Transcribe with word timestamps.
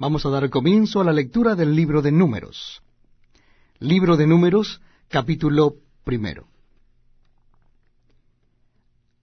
Vamos 0.00 0.24
a 0.24 0.30
dar 0.30 0.48
comienzo 0.48 1.02
a 1.02 1.04
la 1.04 1.12
lectura 1.12 1.54
del 1.54 1.76
libro 1.76 2.00
de 2.00 2.10
Números. 2.10 2.80
Libro 3.80 4.16
de 4.16 4.26
Números, 4.26 4.80
capítulo 5.08 5.74
primero. 6.04 6.46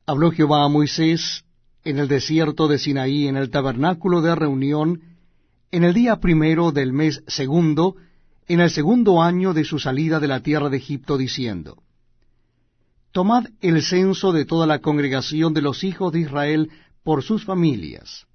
Habló 0.06 0.30
Jehová 0.30 0.64
a 0.64 0.68
Moisés 0.68 1.46
en 1.84 1.98
el 1.98 2.08
desierto 2.08 2.68
de 2.68 2.78
Sinaí, 2.78 3.28
en 3.28 3.38
el 3.38 3.50
tabernáculo 3.50 4.22
de 4.22 4.36
reunión, 4.36 5.02
en 5.72 5.84
el 5.84 5.96
día 5.96 6.18
primero 6.18 6.72
del 6.72 6.94
mes 6.94 7.24
segundo, 7.26 7.96
en 8.48 8.60
el 8.60 8.70
segundo 8.70 9.24
año 9.24 9.56
de 9.56 9.64
su 9.64 9.80
salida 9.80 10.20
de 10.20 10.28
la 10.28 10.44
tierra 10.44 10.70
de 10.70 10.78
Egipto, 10.78 11.18
diciendo, 11.18 11.82
Tomad 13.12 13.46
el 13.62 13.82
censo 13.82 14.32
de 14.32 14.46
toda 14.46 14.68
la 14.68 14.78
congregación 14.78 15.56
de 15.56 15.64
los 15.64 15.84
hijos 15.84 16.14
de 16.14 16.20
Israel 16.20 16.70
por 17.02 17.24
sus 17.24 17.46
familias 17.46 18.27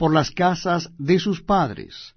por 0.00 0.14
las 0.14 0.30
casas 0.30 0.90
de 0.96 1.18
sus 1.18 1.42
padres, 1.42 2.14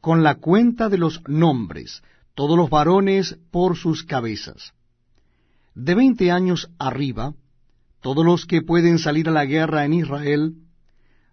con 0.00 0.22
la 0.22 0.36
cuenta 0.36 0.88
de 0.88 0.96
los 0.96 1.20
nombres, 1.28 2.02
todos 2.34 2.56
los 2.56 2.70
varones 2.70 3.38
por 3.50 3.76
sus 3.76 4.04
cabezas. 4.04 4.72
De 5.74 5.94
veinte 5.94 6.30
años 6.30 6.70
arriba, 6.78 7.34
todos 8.00 8.24
los 8.24 8.46
que 8.46 8.62
pueden 8.62 8.98
salir 8.98 9.28
a 9.28 9.32
la 9.32 9.44
guerra 9.44 9.84
en 9.84 9.92
Israel, 9.92 10.54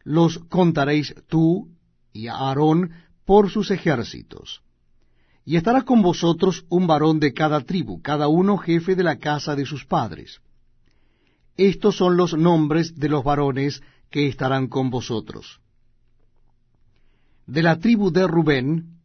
los 0.03 0.39
contaréis 0.49 1.15
tú 1.29 1.69
y 2.11 2.27
Aarón 2.27 2.91
por 3.23 3.49
sus 3.49 3.71
ejércitos. 3.71 4.61
Y 5.45 5.55
estará 5.55 5.83
con 5.83 6.01
vosotros 6.01 6.65
un 6.67 6.85
varón 6.85 7.21
de 7.21 7.31
cada 7.31 7.61
tribu, 7.61 8.01
cada 8.01 8.27
uno 8.27 8.57
jefe 8.57 8.97
de 8.97 9.03
la 9.03 9.19
casa 9.19 9.55
de 9.55 9.65
sus 9.65 9.85
padres. 9.85 10.41
Estos 11.55 11.95
son 11.95 12.17
los 12.17 12.33
nombres 12.33 12.99
de 12.99 13.07
los 13.07 13.23
varones 13.23 13.81
que 14.09 14.27
estarán 14.27 14.67
con 14.67 14.89
vosotros 14.89 15.61
de 17.47 17.63
la 17.63 17.79
tribu 17.79 18.11
de 18.11 18.27
Rubén, 18.27 18.97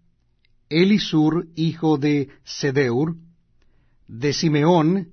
Elisur, 0.69 1.47
hijo 1.55 1.97
de 1.97 2.29
Sedeur, 2.45 3.15
de 4.09 4.33
Simeón, 4.33 5.09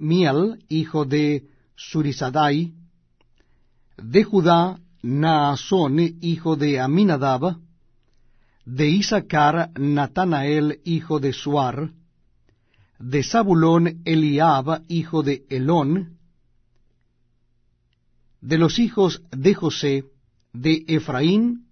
Miel, 0.00 0.64
hijo 0.68 1.04
de 1.04 1.44
Surisadai, 1.74 2.72
de 3.96 4.24
Judá, 4.24 4.78
Naasón, 5.02 5.98
hijo 6.20 6.56
de 6.56 6.80
Aminadab, 6.80 7.58
de 8.64 8.88
Isaacar, 8.88 9.70
Natanael, 9.78 10.80
hijo 10.84 11.18
de 11.20 11.32
Suar, 11.32 11.90
de 12.98 13.22
Zabulón, 13.22 14.02
Eliab, 14.04 14.82
hijo 14.88 15.22
de 15.22 15.44
Elón, 15.48 16.18
de 18.40 18.58
los 18.58 18.78
hijos 18.78 19.22
de 19.30 19.54
José, 19.54 20.04
de 20.52 20.84
Efraín, 20.88 21.65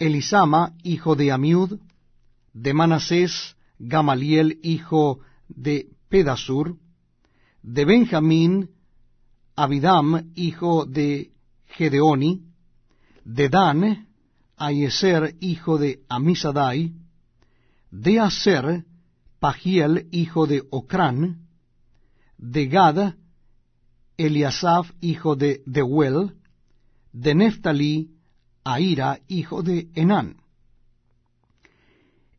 Elisama, 0.00 0.72
hijo 0.82 1.14
de 1.14 1.30
Amiud, 1.30 1.78
de 2.54 2.74
Manasés, 2.74 3.54
Gamaliel, 3.78 4.58
hijo 4.62 5.20
de 5.48 5.90
Pedasur, 6.08 6.78
de 7.62 7.84
Benjamín, 7.84 8.70
Abidam, 9.54 10.32
hijo 10.34 10.86
de 10.86 11.30
Gedeoni, 11.76 12.40
de 13.24 13.48
Dan, 13.50 14.08
Ayeser, 14.56 15.36
hijo 15.40 15.76
de 15.76 16.00
Amisadai, 16.08 16.94
de 17.90 18.20
Aser, 18.20 18.84
Pagiel, 19.38 20.08
hijo 20.12 20.46
de 20.46 20.62
Ocrán, 20.70 21.46
de 22.38 22.66
Gad, 22.68 23.14
Eliasaf, 24.16 24.90
hijo 25.02 25.36
de 25.36 25.62
Deuel, 25.66 26.32
de 27.12 27.34
Neftalí, 27.34 28.19
Aira, 28.72 29.20
hijo 29.26 29.62
de 29.62 29.88
Enán. 29.94 30.36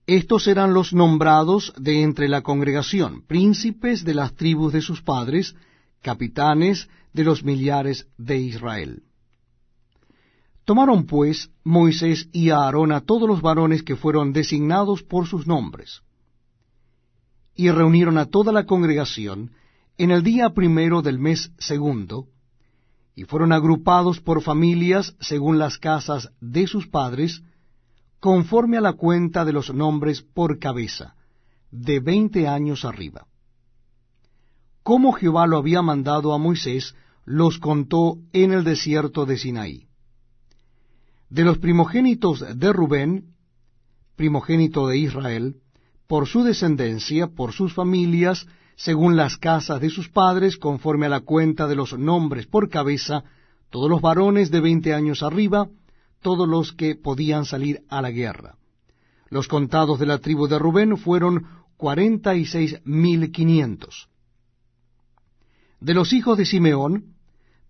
Estos 0.07 0.47
eran 0.47 0.73
los 0.73 0.93
nombrados 0.93 1.73
de 1.77 2.01
entre 2.01 2.27
la 2.27 2.41
congregación, 2.41 3.21
príncipes 3.27 4.03
de 4.03 4.13
las 4.13 4.35
tribus 4.35 4.73
de 4.73 4.81
sus 4.81 5.01
padres, 5.01 5.55
capitanes 6.01 6.89
de 7.13 7.23
los 7.23 7.43
millares 7.43 8.07
de 8.17 8.37
Israel. 8.39 9.03
Tomaron 10.65 11.05
pues 11.05 11.49
Moisés 11.63 12.29
y 12.31 12.49
Aarón 12.49 12.91
a 12.91 13.01
todos 13.01 13.27
los 13.27 13.41
varones 13.41 13.83
que 13.83 13.95
fueron 13.95 14.31
designados 14.31 15.03
por 15.03 15.27
sus 15.27 15.47
nombres, 15.47 16.01
y 17.55 17.69
reunieron 17.69 18.17
a 18.17 18.25
toda 18.25 18.51
la 18.51 18.65
congregación 18.65 19.51
en 19.97 20.11
el 20.11 20.23
día 20.23 20.49
primero 20.51 21.01
del 21.01 21.19
mes 21.19 21.51
segundo, 21.57 22.27
y 23.15 23.25
fueron 23.25 23.51
agrupados 23.51 24.19
por 24.19 24.41
familias 24.41 25.15
según 25.19 25.59
las 25.59 25.77
casas 25.77 26.31
de 26.39 26.67
sus 26.67 26.87
padres, 26.87 27.41
conforme 28.19 28.77
a 28.77 28.81
la 28.81 28.93
cuenta 28.93 29.45
de 29.45 29.53
los 29.53 29.73
nombres 29.73 30.21
por 30.21 30.59
cabeza, 30.59 31.15
de 31.71 31.99
veinte 31.99 32.47
años 32.47 32.85
arriba. 32.85 33.25
Como 34.83 35.11
Jehová 35.13 35.47
lo 35.47 35.57
había 35.57 35.81
mandado 35.81 36.33
a 36.33 36.37
Moisés, 36.37 36.95
los 37.25 37.59
contó 37.59 38.17
en 38.33 38.51
el 38.51 38.63
desierto 38.63 39.25
de 39.25 39.37
Sinaí. 39.37 39.87
De 41.29 41.43
los 41.43 41.59
primogénitos 41.59 42.43
de 42.57 42.73
Rubén, 42.73 43.35
primogénito 44.15 44.87
de 44.87 44.97
Israel, 44.97 45.55
por 46.07 46.27
su 46.27 46.43
descendencia, 46.43 47.27
por 47.27 47.53
sus 47.53 47.73
familias, 47.73 48.47
según 48.83 49.15
las 49.15 49.37
casas 49.37 49.79
de 49.79 49.91
sus 49.91 50.09
padres, 50.09 50.57
conforme 50.57 51.05
a 51.05 51.09
la 51.09 51.19
cuenta 51.19 51.67
de 51.67 51.75
los 51.75 51.95
nombres 51.97 52.47
por 52.47 52.67
cabeza, 52.67 53.23
todos 53.69 53.87
los 53.87 54.01
varones 54.01 54.49
de 54.49 54.59
veinte 54.59 54.95
años 54.95 55.21
arriba, 55.21 55.69
todos 56.23 56.49
los 56.49 56.73
que 56.73 56.95
podían 56.95 57.45
salir 57.45 57.83
a 57.89 58.01
la 58.01 58.09
guerra. 58.09 58.55
Los 59.29 59.47
contados 59.47 59.99
de 59.99 60.07
la 60.07 60.17
tribu 60.17 60.47
de 60.47 60.57
Rubén 60.57 60.97
fueron 60.97 61.45
cuarenta 61.77 62.33
y 62.33 62.45
seis 62.45 62.81
mil 62.83 63.31
quinientos. 63.31 64.09
De 65.79 65.93
los 65.93 66.11
hijos 66.11 66.39
de 66.39 66.45
Simeón, 66.47 67.13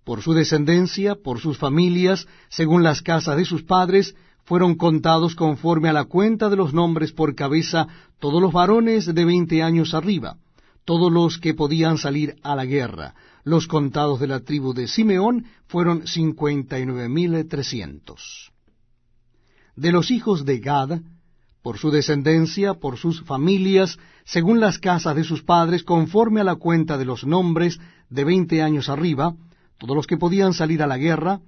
por 0.06 0.22
su 0.22 0.34
descendencia, 0.34 1.16
por 1.16 1.40
sus 1.40 1.58
familias, 1.58 2.26
según 2.48 2.84
las 2.84 3.02
casas 3.02 3.36
de 3.36 3.44
sus 3.44 3.64
padres, 3.64 4.16
fueron 4.46 4.76
contados 4.76 5.36
conforme 5.36 5.90
a 5.90 5.94
la 5.94 6.06
cuenta 6.06 6.50
de 6.50 6.56
los 6.56 6.74
nombres 6.74 7.12
por 7.12 7.36
cabeza 7.36 7.90
todos 8.20 8.42
los 8.42 8.54
varones 8.54 9.14
de 9.14 9.26
veinte 9.26 9.62
años 9.62 9.94
arriba, 9.94 10.38
todos 10.86 11.12
los 11.12 11.38
que 11.38 11.54
podían 11.54 11.98
salir 11.98 12.36
a 12.44 12.56
la 12.56 12.66
guerra. 12.66 13.16
Los 13.44 13.68
contados 13.68 14.20
de 14.20 14.28
la 14.28 14.42
tribu 14.42 14.74
de 14.74 14.88
Simeón 14.88 15.46
fueron 15.68 16.08
cincuenta 16.08 16.80
y 16.80 16.86
nueve 16.86 17.10
mil 17.10 17.48
trescientos. 17.48 18.52
De 19.76 19.92
los 19.92 20.12
hijos 20.12 20.46
de 20.46 20.60
Gad, 20.60 21.02
por 21.64 21.78
su 21.78 21.92
descendencia, 21.92 22.74
por 22.74 22.98
sus 22.98 23.24
familias, 23.24 23.98
según 24.26 24.60
las 24.60 24.80
casas 24.80 25.16
de 25.16 25.24
sus 25.24 25.44
padres, 25.44 25.84
conforme 25.84 26.42
a 26.42 26.44
la 26.44 26.56
cuenta 26.56 26.98
de 26.98 27.06
los 27.06 27.26
nombres 27.26 27.80
de 28.10 28.24
veinte 28.24 28.62
años 28.62 28.90
arriba, 28.90 29.36
todos 29.78 29.96
los 29.96 30.08
que 30.08 30.18
podían 30.18 30.54
salir 30.54 30.84
a 30.84 30.88
la 30.88 30.98
guerra, 30.98 31.40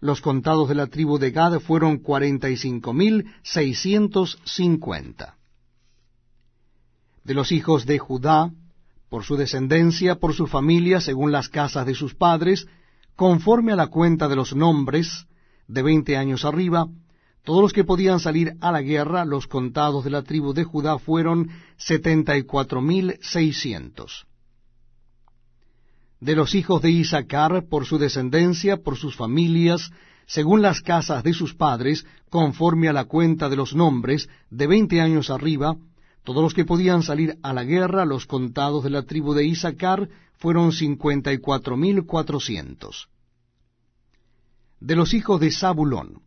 los 0.00 0.20
contados 0.20 0.68
de 0.68 0.74
la 0.74 0.86
tribu 0.86 1.18
de 1.18 1.30
Gad 1.30 1.60
fueron 1.60 1.98
cuarenta 1.98 2.50
y 2.50 2.56
cinco 2.56 2.92
mil 2.92 3.26
seiscientos 3.42 4.38
cincuenta. 4.44 5.36
De 7.24 7.34
los 7.34 7.52
hijos 7.52 7.86
de 7.86 7.98
Judá, 7.98 8.50
por 9.12 9.24
su 9.24 9.36
descendencia, 9.36 10.14
por 10.14 10.32
su 10.32 10.46
familia, 10.46 10.98
según 10.98 11.32
las 11.32 11.50
casas 11.50 11.84
de 11.84 11.94
sus 11.94 12.14
padres, 12.14 12.66
conforme 13.14 13.72
a 13.72 13.76
la 13.76 13.88
cuenta 13.88 14.26
de 14.26 14.36
los 14.36 14.56
nombres, 14.56 15.26
de 15.68 15.82
veinte 15.82 16.16
años 16.16 16.46
arriba, 16.46 16.88
todos 17.44 17.60
los 17.60 17.74
que 17.74 17.84
podían 17.84 18.20
salir 18.20 18.54
a 18.62 18.72
la 18.72 18.80
guerra, 18.80 19.26
los 19.26 19.46
contados 19.46 20.02
de 20.04 20.08
la 20.08 20.22
tribu 20.22 20.54
de 20.54 20.64
Judá 20.64 20.98
fueron 20.98 21.50
setenta 21.76 22.38
y 22.38 22.44
cuatro 22.44 22.80
mil 22.80 23.18
seiscientos. 23.20 24.24
De 26.18 26.34
los 26.34 26.54
hijos 26.54 26.80
de 26.80 26.92
Isaacar, 26.92 27.66
por 27.68 27.84
su 27.84 27.98
descendencia, 27.98 28.78
por 28.78 28.96
sus 28.96 29.14
familias, 29.14 29.90
según 30.24 30.62
las 30.62 30.80
casas 30.80 31.22
de 31.22 31.34
sus 31.34 31.52
padres, 31.52 32.06
conforme 32.30 32.88
a 32.88 32.94
la 32.94 33.04
cuenta 33.04 33.50
de 33.50 33.56
los 33.56 33.74
nombres, 33.74 34.30
de 34.48 34.66
veinte 34.66 35.02
años 35.02 35.28
arriba, 35.28 35.76
todos 36.24 36.42
los 36.42 36.54
que 36.54 36.64
podían 36.64 37.02
salir 37.02 37.38
a 37.42 37.52
la 37.52 37.64
guerra, 37.64 38.04
los 38.04 38.26
contados 38.26 38.84
de 38.84 38.90
la 38.90 39.02
tribu 39.02 39.34
de 39.34 39.44
Isaacar, 39.44 40.08
fueron 40.36 40.72
cincuenta 40.72 41.32
y 41.32 41.38
cuatro 41.38 41.76
mil 41.76 42.04
cuatrocientos. 42.04 43.08
De 44.80 44.96
los 44.96 45.14
hijos 45.14 45.40
de 45.40 45.50
Zabulón, 45.50 46.22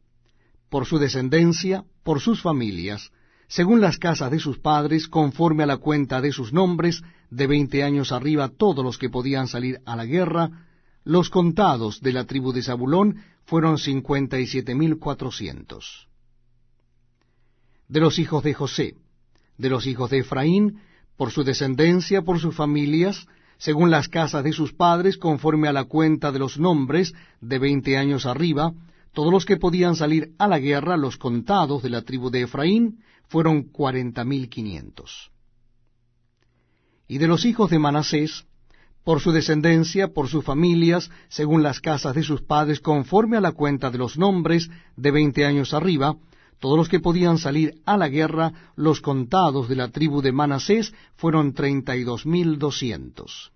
por 0.70 0.86
su 0.86 0.98
descendencia, 0.98 1.86
por 2.04 2.20
sus 2.20 2.42
familias, 2.42 3.12
según 3.48 3.80
las 3.80 3.98
casas 3.98 4.32
de 4.32 4.40
sus 4.40 4.58
padres, 4.58 5.08
conforme 5.08 5.64
a 5.64 5.68
la 5.68 5.78
cuenta 5.78 6.20
de 6.20 6.32
sus 6.32 6.52
nombres, 6.52 7.04
de 7.30 7.48
veinte 7.48 7.84
años 7.84 8.12
arriba, 8.12 8.50
todos 8.50 8.84
los 8.84 8.98
que 8.98 9.10
podían 9.10 9.48
salir 9.48 9.82
a 9.86 9.96
la 9.96 10.06
guerra, 10.06 10.68
los 11.04 11.30
contados 11.30 12.02
de 12.02 12.14
la 12.14 12.26
tribu 12.26 12.52
de 12.52 12.64
Zabulón 12.64 13.18
fueron 13.46 13.78
cincuenta 13.78 14.40
y 14.40 14.48
siete 14.48 14.74
mil 14.74 14.98
cuatrocientos. 14.98 16.08
De 17.88 18.00
los 18.00 18.18
hijos 18.18 18.44
de 18.44 18.54
José, 18.56 18.96
de 19.58 19.70
los 19.70 19.88
hijos 19.88 20.10
de 20.10 20.20
Efraín, 20.20 20.80
por 21.18 21.32
su 21.32 21.44
descendencia, 21.44 22.22
por 22.22 22.40
sus 22.40 22.56
familias, 22.56 23.28
según 23.58 23.90
las 23.90 24.10
casas 24.10 24.44
de 24.44 24.52
sus 24.52 24.74
padres, 24.74 25.18
conforme 25.18 25.68
a 25.68 25.74
la 25.74 25.86
cuenta 25.86 26.32
de 26.32 26.40
los 26.40 26.60
nombres, 26.60 27.14
de 27.42 27.60
veinte 27.60 27.98
años 27.98 28.26
arriba, 28.26 28.74
todos 29.14 29.32
los 29.32 29.46
que 29.46 29.58
podían 29.58 29.96
salir 29.96 30.34
a 30.38 30.48
la 30.48 30.60
guerra, 30.60 30.98
los 30.98 31.18
contados 31.18 31.82
de 31.82 31.90
la 31.90 32.02
tribu 32.02 32.30
de 32.30 32.42
Efraín, 32.42 33.00
fueron 33.28 33.64
cuarenta 33.64 34.26
mil 34.26 34.50
quinientos. 34.50 35.32
Y 37.08 37.18
de 37.18 37.28
los 37.28 37.46
hijos 37.46 37.70
de 37.70 37.80
Manasés, 37.80 38.46
por 39.06 39.22
su 39.22 39.32
descendencia, 39.32 40.10
por 40.10 40.28
sus 40.28 40.44
familias, 40.44 41.12
según 41.30 41.64
las 41.64 41.80
casas 41.80 42.16
de 42.16 42.24
sus 42.24 42.42
padres, 42.42 42.82
conforme 42.82 43.38
a 43.38 43.42
la 43.42 43.52
cuenta 43.52 43.92
de 43.92 44.00
los 44.00 44.18
nombres 44.18 44.70
de 44.98 45.12
veinte 45.12 45.46
años 45.46 45.74
arriba, 45.74 46.18
todos 46.60 46.78
los 46.78 46.90
que 46.90 47.00
podían 47.00 47.38
salir 47.38 47.82
a 47.86 47.98
la 47.98 48.08
guerra, 48.08 48.72
los 48.76 49.02
contados 49.02 49.68
de 49.68 49.76
la 49.76 49.90
tribu 49.90 50.22
de 50.22 50.32
Manasés, 50.32 50.94
fueron 51.16 51.54
treinta 51.54 51.96
y 51.96 52.04
dos 52.04 52.26
mil 52.26 52.58
doscientos. 52.58 53.52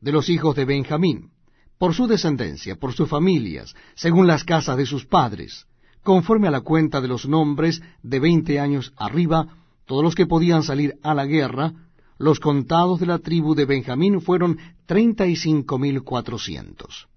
De 0.00 0.12
los 0.12 0.28
hijos 0.28 0.56
de 0.56 0.64
Benjamín, 0.64 1.30
por 1.78 1.94
su 1.94 2.06
descendencia, 2.06 2.76
por 2.76 2.92
sus 2.92 3.08
familias, 3.08 3.74
según 3.94 4.26
las 4.26 4.44
casas 4.44 4.76
de 4.76 4.86
sus 4.86 5.06
padres, 5.06 5.66
conforme 6.02 6.48
a 6.48 6.50
la 6.50 6.60
cuenta 6.62 7.00
de 7.00 7.08
los 7.08 7.26
nombres 7.26 7.82
de 8.02 8.20
veinte 8.20 8.58
años 8.58 8.92
arriba, 8.96 9.46
todos 9.86 10.02
los 10.02 10.14
que 10.14 10.26
podían 10.26 10.62
salir 10.62 10.94
a 11.02 11.14
la 11.14 11.26
guerra, 11.26 11.72
los 12.18 12.38
contados 12.38 13.00
de 13.00 13.06
la 13.06 13.18
tribu 13.18 13.54
de 13.54 13.64
Benjamín 13.64 14.20
fueron 14.20 14.58
treinta 14.86 15.26
y 15.26 15.36
cinco 15.36 15.78
mil 15.78 16.02
cuatrocientos. 16.02 17.08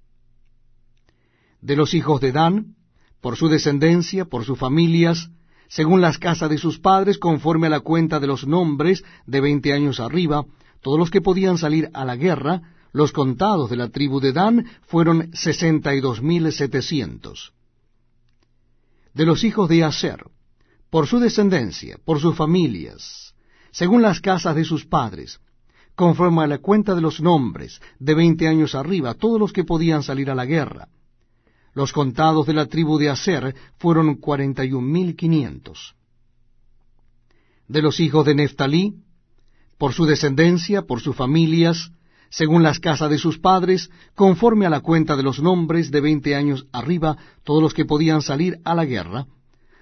De 1.62 1.75
los 1.75 1.94
hijos 1.94 2.19
de 2.22 2.31
Dan, 2.31 2.75
por 3.23 3.37
su 3.37 3.47
descendencia, 3.47 4.25
por 4.25 4.43
sus 4.43 4.59
familias, 4.59 5.29
según 5.69 6.01
las 6.01 6.17
casas 6.17 6.49
de 6.49 6.57
sus 6.57 6.77
padres, 6.79 7.17
conforme 7.17 7.67
a 7.67 7.69
la 7.69 7.79
cuenta 7.79 8.19
de 8.19 8.27
los 8.27 8.45
nombres 8.45 9.01
de 9.25 9.39
veinte 9.39 9.71
años 9.71 10.01
arriba, 10.01 10.45
todos 10.81 10.99
los 10.99 11.09
que 11.09 11.21
podían 11.21 11.57
salir 11.57 11.89
a 11.93 12.03
la 12.03 12.17
guerra, 12.17 12.61
los 12.91 13.13
contados 13.13 13.69
de 13.69 13.77
la 13.77 13.87
tribu 13.87 14.19
de 14.19 14.33
Dan 14.33 14.65
fueron 14.81 15.29
sesenta 15.33 15.95
y 15.95 16.01
dos 16.01 16.21
mil 16.21 16.51
setecientos. 16.51 17.53
De 19.13 19.25
los 19.25 19.45
hijos 19.45 19.69
de 19.69 19.85
Aser, 19.85 20.25
por 20.89 21.07
su 21.07 21.19
descendencia, 21.19 21.97
por 22.03 22.19
sus 22.19 22.35
familias, 22.35 23.35
según 23.71 24.01
las 24.01 24.19
casas 24.19 24.53
de 24.53 24.65
sus 24.65 24.85
padres, 24.85 25.39
conforme 25.95 26.43
a 26.43 26.47
la 26.47 26.57
cuenta 26.57 26.93
de 26.93 27.01
los 27.01 27.21
nombres, 27.21 27.79
de 27.99 28.15
veinte 28.15 28.49
años 28.49 28.75
arriba, 28.75 29.13
todos 29.13 29.39
los 29.39 29.53
que 29.53 29.63
podían 29.63 30.03
salir 30.03 30.29
a 30.29 30.35
la 30.35 30.45
guerra. 30.45 30.89
Los 31.73 31.91
contados 31.91 32.45
de 32.45 32.53
la 32.53 32.67
tribu 32.67 32.97
de 32.97 33.09
Aser 33.09 33.55
fueron 33.77 34.15
cuarenta 34.15 34.63
y 34.63 34.73
un 34.73 34.91
mil 34.91 35.15
quinientos. 35.15 35.95
De 37.67 37.81
los 37.81 37.99
hijos 37.99 38.25
de 38.25 38.35
Neftalí, 38.35 38.95
por 39.77 39.93
su 39.93 40.05
descendencia, 40.05 40.83
por 40.83 41.01
sus 41.01 41.15
familias, 41.15 41.91
según 42.29 42.63
las 42.63 42.79
casas 42.79 43.09
de 43.09 43.17
sus 43.17 43.39
padres, 43.39 43.89
conforme 44.15 44.65
a 44.65 44.69
la 44.69 44.81
cuenta 44.81 45.15
de 45.15 45.23
los 45.23 45.39
nombres, 45.39 45.91
de 45.91 46.01
veinte 46.01 46.35
años 46.35 46.67
arriba, 46.71 47.17
todos 47.43 47.61
los 47.61 47.73
que 47.73 47.85
podían 47.85 48.21
salir 48.21 48.59
a 48.63 48.75
la 48.75 48.85
guerra, 48.85 49.27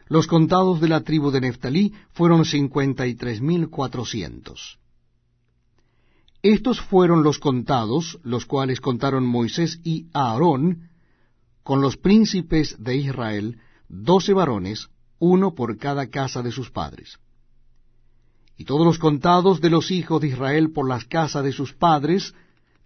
los 0.07 0.27
contados 0.27 0.81
de 0.81 0.89
la 0.89 1.01
tribu 1.01 1.31
de 1.31 1.39
Neftalí 1.39 1.93
fueron 2.11 2.43
cincuenta 2.43 3.07
y 3.07 3.15
tres 3.15 3.41
mil 3.41 3.69
cuatrocientos. 3.69 4.77
Estos 6.41 6.81
fueron 6.81 7.23
los 7.23 7.39
contados, 7.39 8.19
los 8.23 8.45
cuales 8.45 8.81
contaron 8.81 9.25
Moisés 9.25 9.79
y 9.83 10.07
Aarón, 10.11 10.89
con 11.63 11.81
los 11.81 11.98
príncipes 11.98 12.75
de 12.80 12.98
Israel, 12.98 13.60
doce 13.88 14.34
varones, 14.34 14.90
uno 15.19 15.54
por 15.54 15.78
cada 15.78 16.08
casa 16.10 16.42
de 16.42 16.52
sus 16.52 16.72
padres. 16.72 17.19
Y 18.58 18.66
todos 18.66 18.86
los 18.86 19.00
contados 19.00 19.62
de 19.62 19.69
los 19.69 19.92
hijos 19.92 20.22
de 20.22 20.30
Israel 20.30 20.72
por 20.72 20.88
las 20.88 21.06
casas 21.06 21.44
de 21.44 21.52
sus 21.52 21.74
padres, 21.74 22.34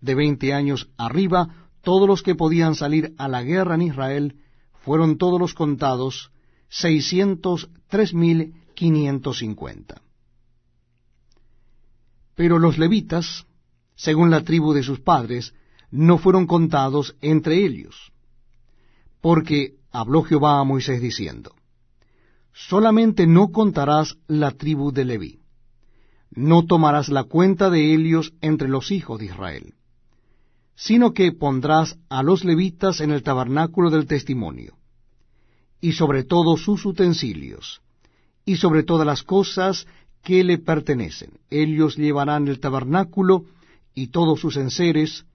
de 0.01 0.15
veinte 0.15 0.53
años 0.53 0.89
arriba, 0.97 1.67
todos 1.81 2.07
los 2.07 2.23
que 2.23 2.35
podían 2.35 2.75
salir 2.75 3.13
a 3.17 3.27
la 3.27 3.43
guerra 3.43 3.75
en 3.75 3.83
Israel, 3.83 4.35
fueron 4.83 5.17
todos 5.17 5.39
los 5.39 5.53
contados, 5.53 6.31
seiscientos 6.69 7.69
tres 7.87 8.13
mil 8.13 8.53
quinientos 8.73 9.39
cincuenta. 9.39 10.01
Pero 12.35 12.59
los 12.59 12.77
levitas, 12.77 13.45
según 13.95 14.29
la 14.29 14.41
tribu 14.43 14.73
de 14.73 14.83
sus 14.83 14.99
padres, 14.99 15.53
no 15.89 16.17
fueron 16.17 16.47
contados 16.47 17.15
entre 17.21 17.65
ellos, 17.65 18.11
porque 19.25 19.77
habló 19.91 20.21
Jehová 20.21 20.59
a 20.59 20.63
Moisés 20.63 21.01
diciendo, 21.01 21.55
Solamente 22.53 23.25
no 23.25 23.51
contarás 23.51 24.19
la 24.27 24.51
tribu 24.51 24.91
de 24.91 25.03
Leví, 25.03 25.39
no 26.29 26.67
tomarás 26.67 27.09
la 27.09 27.23
cuenta 27.23 27.71
de 27.71 27.95
ellos 27.95 28.33
entre 28.41 28.67
los 28.67 28.91
hijos 28.91 29.17
de 29.17 29.25
Israel, 29.25 29.73
sino 30.75 31.15
que 31.15 31.31
pondrás 31.31 31.97
a 32.07 32.21
los 32.21 32.45
levitas 32.45 33.01
en 33.01 33.09
el 33.09 33.23
tabernáculo 33.23 33.89
del 33.89 34.05
testimonio 34.05 34.77
y 35.81 35.93
sobre 35.93 36.23
todos 36.23 36.61
sus 36.63 36.85
utensilios, 36.85 37.81
y 38.45 38.57
sobre 38.57 38.83
todas 38.83 39.07
las 39.07 39.23
cosas 39.23 39.87
que 40.21 40.43
le 40.43 40.59
pertenecen. 40.59 41.39
Ellos 41.49 41.97
llevarán 41.97 42.47
el 42.47 42.59
tabernáculo 42.59 43.45
y 43.95 44.09
todos 44.09 44.39
sus 44.39 44.55
enseres, 44.55 45.25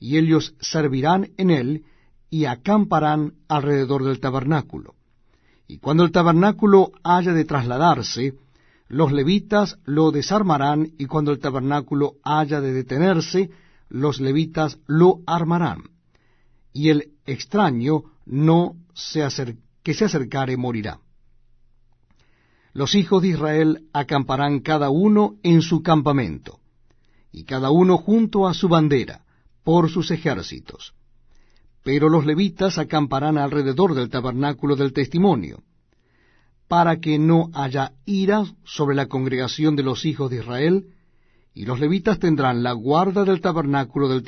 y 0.00 0.16
ellos 0.16 0.54
servirán 0.60 1.32
en 1.36 1.50
él, 1.50 1.84
y 2.30 2.46
acamparán 2.46 3.34
alrededor 3.48 4.04
del 4.04 4.20
tabernáculo. 4.20 4.94
Y 5.66 5.78
cuando 5.78 6.04
el 6.04 6.12
tabernáculo 6.12 6.92
haya 7.02 7.32
de 7.32 7.44
trasladarse, 7.44 8.34
los 8.88 9.12
levitas 9.12 9.78
lo 9.84 10.10
desarmarán, 10.10 10.92
y 10.98 11.06
cuando 11.06 11.32
el 11.32 11.38
tabernáculo 11.38 12.16
haya 12.22 12.60
de 12.60 12.72
detenerse, 12.72 13.50
los 13.88 14.20
levitas 14.20 14.78
lo 14.86 15.20
armarán. 15.26 15.84
Y 16.72 16.90
el 16.90 17.12
extraño 17.26 18.04
no 18.26 18.76
se 18.94 19.22
que 19.82 19.94
se 19.94 20.04
acercare 20.04 20.56
morirá. 20.56 20.98
Los 22.72 22.94
hijos 22.94 23.22
de 23.22 23.28
Israel 23.28 23.88
acamparán 23.92 24.60
cada 24.60 24.90
uno 24.90 25.36
en 25.42 25.62
su 25.62 25.82
campamento, 25.82 26.58
y 27.30 27.44
cada 27.44 27.70
uno 27.70 27.98
junto 27.98 28.48
a 28.48 28.54
su 28.54 28.68
bandera, 28.68 29.24
por 29.62 29.88
sus 29.90 30.10
ejércitos. 30.10 30.94
Pero 31.84 32.08
los 32.08 32.24
levitas 32.24 32.78
acamparán 32.78 33.36
alrededor 33.36 33.94
del 33.94 34.08
tabernáculo 34.08 34.74
del 34.74 34.94
testimonio, 34.94 35.62
para 36.66 36.96
que 36.96 37.18
no 37.18 37.50
haya 37.52 37.92
ira 38.06 38.44
sobre 38.64 38.96
la 38.96 39.06
congregación 39.06 39.76
de 39.76 39.82
los 39.82 40.06
hijos 40.06 40.30
de 40.30 40.38
Israel, 40.38 40.86
y 41.52 41.66
los 41.66 41.78
levitas 41.78 42.18
tendrán 42.18 42.62
la 42.62 42.72
guarda 42.72 43.24
del 43.24 43.42
tabernáculo 43.42 44.08
del 44.08 44.22